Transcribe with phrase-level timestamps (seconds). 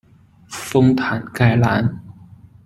[0.47, 2.01] 丰坦盖兰。